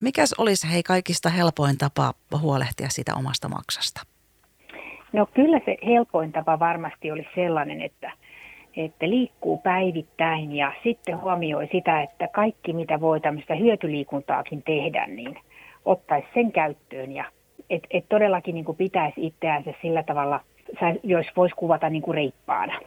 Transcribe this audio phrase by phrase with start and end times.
[0.00, 4.00] Mikäs olisi hei kaikista helpoin tapa huolehtia siitä omasta maksasta?
[5.12, 8.12] No kyllä se helpoin tapa varmasti olisi sellainen, että,
[8.76, 15.38] että liikkuu päivittäin ja sitten huomioi sitä, että kaikki mitä voi tämmöistä hyötyliikuntaakin tehdä, niin
[15.84, 17.24] ottaisi sen käyttöön ja
[17.70, 20.40] et, et todellakin niin kuin pitäisi itseänsä sillä tavalla,
[21.02, 22.80] jos voisi kuvata niin kuin reippaana.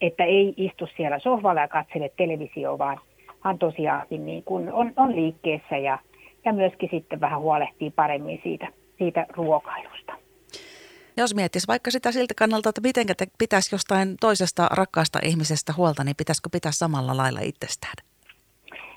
[0.00, 3.00] Että ei istu siellä sohvalla ja katsele televisioa, vaan,
[3.44, 5.98] vaan tosiaankin niin kuin on, on liikkeessä ja,
[6.46, 8.68] ja myöskin sitten vähän huolehtii paremmin siitä,
[8.98, 10.12] siitä ruokailusta.
[11.16, 13.06] Jos miettisi vaikka sitä siltä kannalta, että miten
[13.38, 17.94] pitäisi jostain toisesta rakkaasta ihmisestä huolta, niin pitäisikö pitää samalla lailla itsestään?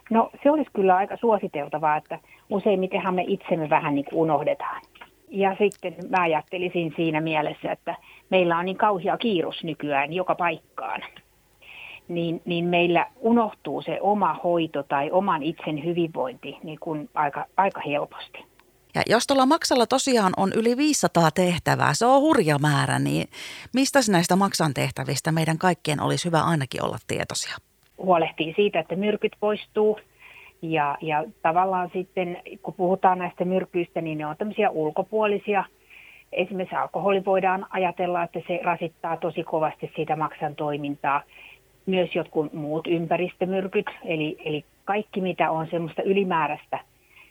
[0.10, 4.82] No se olisi kyllä aika suositeltavaa, että useimmitenhan me itsemme vähän niin kuin unohdetaan.
[5.30, 7.96] Ja sitten mä ajattelisin siinä mielessä, että
[8.30, 11.02] meillä on niin kauhea kiirus nykyään joka paikkaan.
[12.10, 17.82] Niin, niin meillä unohtuu se oma hoito tai oman itsen hyvinvointi niin kuin aika, aika
[17.82, 18.46] helposti.
[18.96, 23.28] Ja jos tuolla maksalla tosiaan on yli 500 tehtävää, se on hurja määrä, niin
[23.74, 27.56] mistä näistä maksan tehtävistä meidän kaikkien olisi hyvä ainakin olla tietoisia?
[27.98, 30.00] Huolehtii siitä, että myrkyt poistuu,
[30.62, 35.64] ja, ja tavallaan sitten, kun puhutaan näistä myrkyistä, niin ne on tämmöisiä ulkopuolisia.
[36.32, 41.22] Esimerkiksi alkoholi voidaan ajatella, että se rasittaa tosi kovasti siitä maksan toimintaa.
[41.90, 46.80] Myös jotkut muut ympäristömyrkyt, eli, eli kaikki mitä on semmoista ylimääräistä,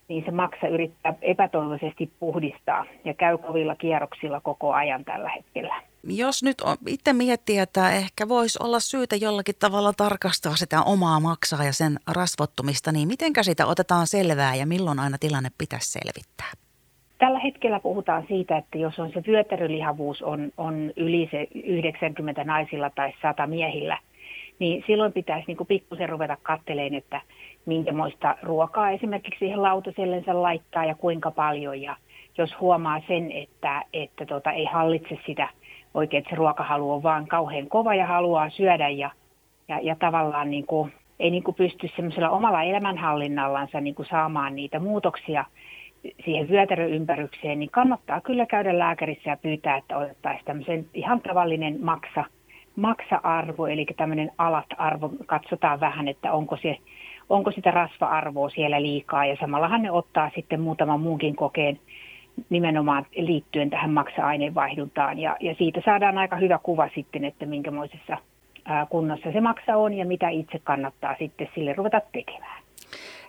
[0.09, 5.75] niin se maksa yrittää epätoivoisesti puhdistaa ja käy kovilla kierroksilla koko ajan tällä hetkellä
[6.17, 11.21] jos nyt on, itse miettii, että ehkä voisi olla syytä jollakin tavalla tarkastaa sitä omaa
[11.21, 16.47] maksaa ja sen rasvottumista, niin miten sitä otetaan selvää ja milloin aina tilanne pitäisi selvittää?
[17.19, 22.91] Tällä hetkellä puhutaan siitä, että jos on se vyötärölihavuus on, on yli se 90 naisilla
[22.91, 23.99] tai 100 miehillä,
[24.59, 27.21] niin silloin pitäisi niin pikkusen ruveta katteleen, että
[27.67, 31.83] minkämoista ruokaa esimerkiksi siihen lautasellensa laittaa ja kuinka paljon.
[31.83, 31.97] Ja
[32.39, 35.49] jos huomaa sen, että, että tota, ei hallitse sitä
[35.95, 39.11] oikein, että se ruokahalu on vaan kauhean kova ja haluaa syödä ja,
[39.69, 44.55] ja, ja tavallaan niin kuin, ei niin kuin pysty semmoisella omalla elämänhallinnallansa niin kuin saamaan
[44.55, 45.45] niitä muutoksia
[46.25, 52.25] siihen vyötäröympärykseen, niin kannattaa kyllä käydä lääkärissä ja pyytää, että otettaisiin tämmöisen ihan tavallinen maksa,
[52.79, 55.11] maksa-arvo, eli tämmöinen alat-arvo.
[55.27, 56.77] Katsotaan vähän, että onko, se,
[57.29, 61.81] onko sitä rasva-arvoa siellä liikaa, ja samallahan ne ottaa sitten muutaman muunkin kokeen
[62.51, 65.19] nimenomaan liittyen tähän maksa-aineenvaihduntaan.
[65.19, 68.17] Ja, ja siitä saadaan aika hyvä kuva sitten, että minkämoisessa
[68.89, 72.58] kunnossa se maksa on ja mitä itse kannattaa sitten sille ruveta tekemään.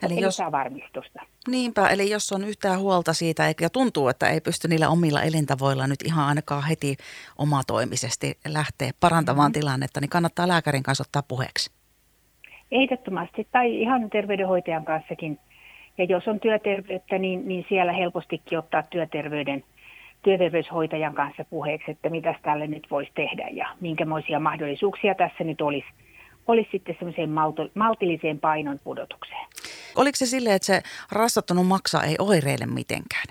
[0.03, 1.19] Eli, eli jos, saa varmistusta.
[1.47, 5.87] Niinpä, eli jos on yhtään huolta siitä ja tuntuu, että ei pysty niillä omilla elintavoilla
[5.87, 6.97] nyt ihan ainakaan heti
[7.37, 9.59] omatoimisesti lähteä parantamaan mm-hmm.
[9.59, 11.71] tilannetta, niin kannattaa lääkärin kanssa ottaa puheeksi.
[12.71, 15.39] Ehdottomasti, tai ihan terveydenhoitajan kanssakin
[15.99, 19.63] ja jos on työterveyttä, niin, niin siellä helpostikin ottaa työterveyden,
[20.23, 25.87] työterveyshoitajan kanssa puheeksi, että mitä tälle nyt voisi tehdä ja minkämoisia mahdollisuuksia tässä nyt olisi,
[26.47, 27.29] olisi sitten semmoiseen
[27.75, 29.47] maltilliseen painon pudotukseen.
[29.99, 33.25] Oliko se silleen, että se rassattunut maksa ei oireile mitenkään?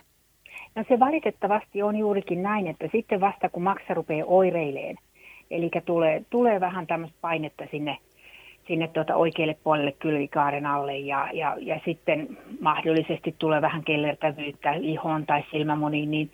[0.75, 4.97] No se valitettavasti on juurikin näin, että sitten vasta kun maksa rupeaa oireileen,
[5.51, 7.99] eli tulee, tulee vähän tämmöistä painetta sinne
[8.67, 15.27] sinne tuota oikealle puolelle kylvikaaren alle ja, ja, ja sitten mahdollisesti tulee vähän kellertävyyttä ihoon
[15.27, 16.31] tai silmämoniin, niin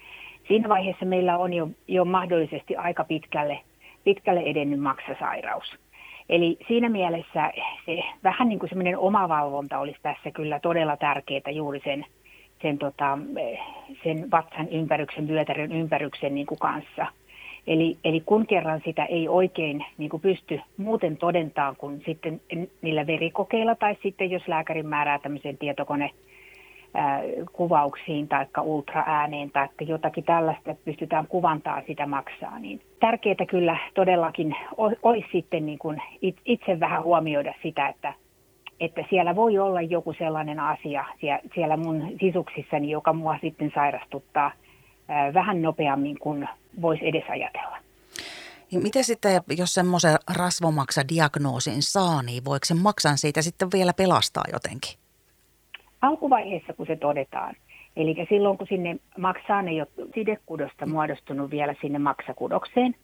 [0.49, 3.61] siinä vaiheessa meillä on jo, jo mahdollisesti aika pitkälle,
[4.05, 5.84] pitkälle edennyt maksasairaus.
[6.29, 7.53] Eli siinä mielessä
[7.87, 12.07] se vähän niin kuin semmoinen omavalvonta olisi tässä kyllä todella tärkeää juuri sen,
[12.63, 13.19] sen, tota,
[14.05, 17.07] sen vatsan ympäryksen, vyötärön ympäryksen niin kuin kanssa–
[17.67, 22.41] Eli, eli kun kerran sitä ei oikein niin kuin pysty muuten todentaa kuin sitten
[22.83, 26.11] niillä verikokeilla tai sitten jos lääkäri määrää tämmöisen tietokone
[27.53, 34.57] kuvauksiin tai ultraääneen tai jotakin tällaista, että pystytään kuvantaa sitä maksaa, niin tärkeää kyllä todellakin
[35.03, 36.03] olisi sitten niin kuin
[36.45, 38.15] itse vähän huomioida sitä, että,
[38.81, 41.05] että siellä voi olla joku sellainen asia
[41.55, 44.53] siellä mun sisuksissani, joka mua sitten sairastuttaa
[45.35, 46.49] vähän nopeammin kuin
[46.83, 47.77] voisi edes ajatella.
[48.73, 54.45] Ja miten sitten, jos semmoisen rasvomaksa-diagnoosin saa, niin voiko sen maksan siitä sitten vielä pelastaa
[54.53, 55.04] jotenkin?
[56.05, 57.55] Alkuvaiheessa, kun se todetaan,
[57.97, 62.95] eli silloin kun sinne maksaan ei ole sidekudosta muodostunut vielä sinne maksakudokseen,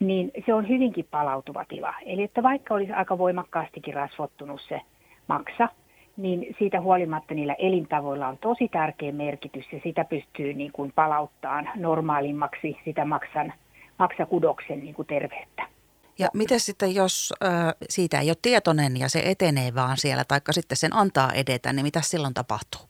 [0.00, 1.94] niin se on hyvinkin palautuva tila.
[2.06, 4.80] Eli että vaikka olisi aika voimakkaastikin rasvottunut se
[5.26, 5.68] maksa,
[6.16, 11.68] niin siitä huolimatta niillä elintavoilla on tosi tärkeä merkitys ja sitä pystyy niin kuin palauttamaan
[11.74, 13.52] normaalimmaksi sitä maksan,
[13.98, 15.73] maksakudoksen niin kuin terveyttä.
[16.18, 17.46] Ja miten sitten, jos ö,
[17.88, 21.86] siitä ei ole tietoinen ja se etenee vaan siellä, taikka sitten sen antaa edetä, niin
[21.86, 22.80] mitä silloin tapahtuu?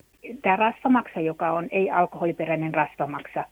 [0.45, 3.45] tämä rasvamaksa, joka on ei-alkoholiperäinen rasvamaksa,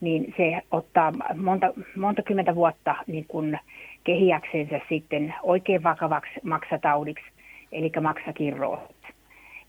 [0.00, 3.58] niin se ottaa monta, monta kymmentä vuotta niin kun
[4.04, 7.24] kehiäksensä sitten oikein vakavaksi maksataudiksi,
[7.72, 8.78] eli maksakirroon.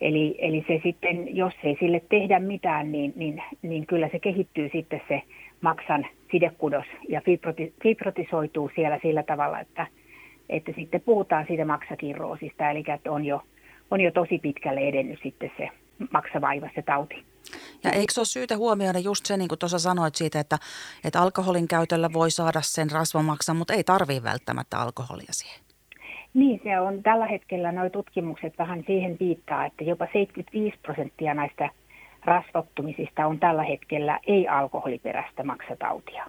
[0.01, 4.69] Eli, eli se sitten, jos ei sille tehdä mitään, niin, niin, niin kyllä se kehittyy
[4.73, 5.21] sitten se
[5.61, 9.88] maksan sidekudos ja fibroti, fibrotisoituu siellä sillä tavalla, että,
[10.50, 13.41] että sitten puhutaan siitä maksakirroosista, eli että on jo,
[13.91, 15.69] on jo tosi pitkälle edennyt sitten se
[16.13, 17.23] maksavaiva se tauti.
[17.83, 20.57] Ja eikö se ole syytä huomioida just se, niin kuin tuossa sanoit siitä, että,
[21.03, 25.59] että alkoholin käytöllä voi saada sen rasvamaksan, mutta ei tarvitse välttämättä alkoholia siihen?
[26.33, 31.69] Niin, se on tällä hetkellä nuo tutkimukset vähän siihen viittaa, että jopa 75 prosenttia näistä
[32.29, 36.25] rasvattumisista on tällä hetkellä ei-alkoholiperäistä maksatautia.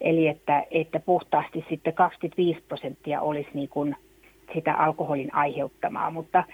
[0.00, 3.96] Eli että, että puhtaasti sitten 25 prosenttia olisi niin kuin
[4.54, 6.44] sitä alkoholin aiheuttamaa, mutta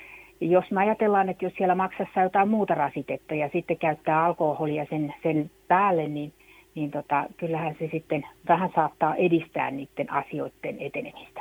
[0.41, 5.15] jos me ajatellaan, että jos siellä maksassa jotain muuta rasitetta ja sitten käyttää alkoholia sen,
[5.23, 6.33] sen päälle, niin,
[6.75, 11.41] niin tota, kyllähän se sitten vähän saattaa edistää niiden asioiden etenemistä.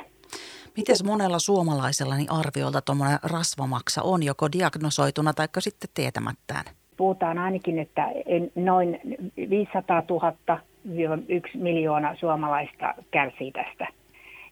[0.76, 6.64] Miten monella suomalaisella niin arviolta tuommoinen rasvamaksa on joko diagnosoituna tai sitten tietämättään?
[7.00, 8.08] Puhutaan ainakin, että
[8.54, 9.00] noin
[9.50, 10.58] 500 000
[11.28, 13.86] 1 miljoona suomalaista kärsii tästä.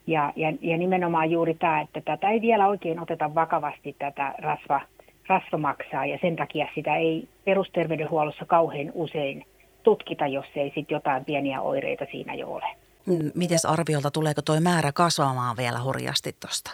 [0.07, 4.81] Ja, ja, ja nimenomaan juuri tämä, että tätä ei vielä oikein oteta vakavasti tätä rasva,
[5.27, 9.45] rasvamaksaa ja sen takia sitä ei perusterveydenhuollossa kauhean usein
[9.83, 12.67] tutkita, jos ei sitten jotain pieniä oireita siinä jo ole.
[13.07, 16.71] Mm, Miten arviolta, tuleeko tuo määrä kasvamaan vielä hurjasti tuosta?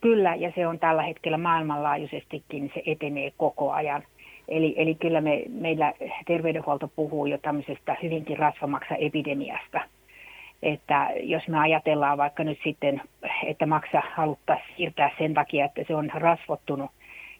[0.00, 4.02] Kyllä, ja se on tällä hetkellä maailmanlaajuisestikin, se etenee koko ajan.
[4.48, 5.92] Eli, eli kyllä me, meillä
[6.26, 9.80] terveydenhuolto puhuu jo tämmöisestä hyvinkin rasvamaksa-epidemiasta.
[10.62, 13.02] Että jos me ajatellaan vaikka nyt sitten,
[13.46, 16.90] että maksa haluttaisiin siirtää sen takia, että se on rasvottunut,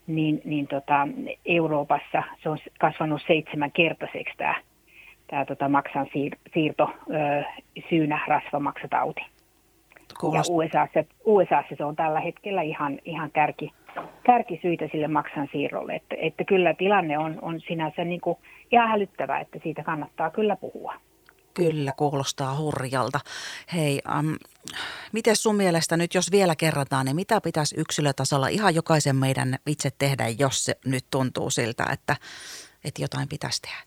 [0.07, 1.09] niin, niin tota,
[1.47, 4.55] Euroopassa se on kasvanut seitsemänkertaiseksi tämä
[5.33, 7.45] tämä tota, maksan siir- siirto ö,
[7.89, 9.21] syynä rasvamaksatauti.
[10.21, 10.49] Kuulost...
[10.51, 13.73] Ja USAssa, USAssa se on tällä hetkellä ihan, ihan kärki,
[14.27, 15.95] kärkisyitä sille maksan siirrolle.
[15.95, 18.39] Että, että kyllä tilanne on, on sinänsä niin kuin
[18.73, 20.95] ihan hälyttävä, että siitä kannattaa kyllä puhua.
[21.55, 23.21] Kyllä, kuulostaa hurjalta.
[23.75, 24.37] Hei, um,
[25.13, 29.91] miten sun mielestä nyt, jos vielä kerrataan, niin mitä pitäisi yksilötasolla ihan jokaisen meidän itse
[29.99, 32.17] tehdä, jos se nyt tuntuu siltä, että,
[32.85, 33.83] että jotain pitäisi tehdä?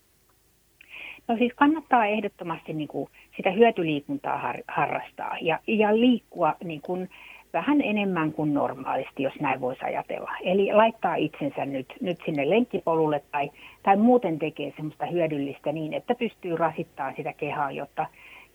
[1.27, 7.09] No siis kannattaa ehdottomasti niin kuin sitä hyötyliikuntaa har, harrastaa ja, ja liikkua niin kuin
[7.55, 10.31] vähän enemmän kuin normaalisti, jos näin voisi ajatella.
[10.41, 13.51] Eli laittaa itsensä nyt, nyt sinne lenkkipolulle tai,
[13.83, 18.05] tai muuten tekee semmoista hyödyllistä niin, että pystyy rasittamaan sitä kehää, jotta,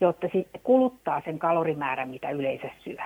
[0.01, 3.03] jotta sitten kuluttaa sen kalorimäärän, mitä yleensä syö.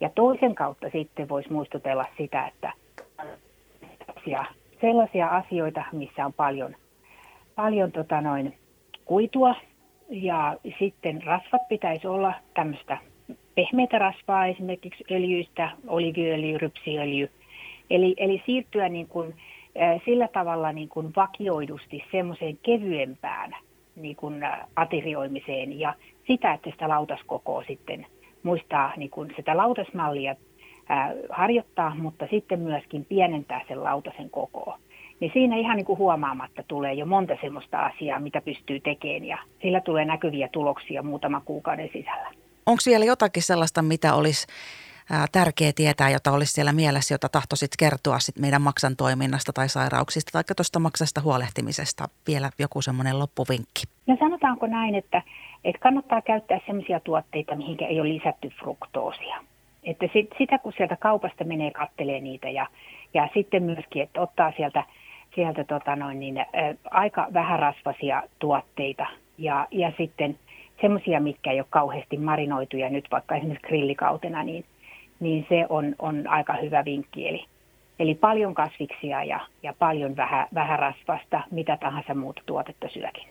[0.00, 2.72] Ja toisen kautta sitten voisi muistutella sitä, että
[4.80, 6.76] sellaisia asioita, missä on paljon,
[7.54, 8.54] paljon tota noin,
[9.04, 9.54] kuitua
[10.08, 12.98] ja sitten rasvat pitäisi olla tämmöistä
[13.54, 17.30] pehmeitä rasvaa, esimerkiksi öljyistä, oliviöljy, rypsiöljy.
[17.90, 19.34] Eli, eli siirtyä niin kuin,
[20.04, 23.56] sillä tavalla niin kuin vakioidusti semmoiseen kevyempään
[23.96, 24.42] niin kuin,
[24.76, 25.94] aterioimiseen ja
[26.26, 28.06] sitä, että sitä lautaskokoa sitten
[28.42, 30.36] muistaa niin kuin sitä lautasmallia
[31.30, 34.78] harjoittaa, mutta sitten myöskin pienentää sen lautasen kokoa
[35.20, 39.38] niin siinä ihan niin kuin huomaamatta tulee jo monta semmoista asiaa, mitä pystyy tekemään ja
[39.62, 42.43] sillä tulee näkyviä tuloksia muutama kuukauden sisällä.
[42.66, 44.46] Onko siellä jotakin sellaista, mitä olisi
[45.32, 50.32] tärkeää tietää, jota olisi siellä mielessä, jota tahtoisit kertoa sit meidän maksan toiminnasta tai sairauksista
[50.32, 52.04] tai tuosta maksasta huolehtimisesta?
[52.26, 53.82] Vielä joku semmoinen loppuvinkki.
[54.06, 55.22] No sanotaanko näin, että,
[55.64, 59.36] että kannattaa käyttää sellaisia tuotteita, mihinkä ei ole lisätty fruktoosia.
[59.82, 62.66] Että sit, sitä kun sieltä kaupasta menee, kattelee niitä ja,
[63.14, 64.84] ja sitten myöskin, että ottaa sieltä–
[65.34, 66.46] sieltä tota noin, niin, ä,
[66.90, 69.06] aika vähärasvasia tuotteita
[69.38, 70.38] ja, ja sitten
[70.80, 74.64] semmoisia, mitkä ei ole kauheasti marinoituja nyt vaikka esimerkiksi grillikautena, niin,
[75.20, 77.28] niin se on, on aika hyvä vinkki.
[77.28, 77.44] Eli,
[77.98, 83.28] eli paljon kasviksia ja, ja paljon vähä, vähärasvasta, mitä tahansa muuta tuotetta syökin.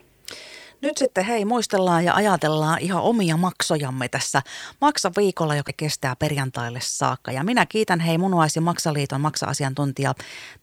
[0.82, 4.42] Nyt sitten hei, muistellaan ja ajatellaan ihan omia maksojamme tässä
[4.82, 7.32] maksaviikolla, joka kestää perjantaille saakka.
[7.32, 10.14] Ja minä kiitän hei Munuais- ja Maksaliiton maksa-asiantuntija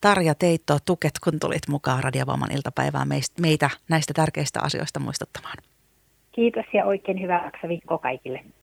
[0.01, 3.07] Tarja Teitto Tuket, kun tulit mukaan Radiovauman iltapäivään
[3.39, 5.57] meitä näistä tärkeistä asioista muistuttamaan.
[6.31, 8.43] Kiitos ja oikein hyvää maksaviikkoa kaikille.